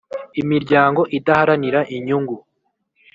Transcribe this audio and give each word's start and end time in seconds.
Imiryango 0.41 1.01
idaharanira 1.17 1.79
inyungu 1.95 2.35